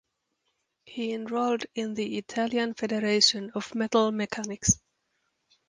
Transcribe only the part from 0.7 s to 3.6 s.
He enrolled in the Italian Federation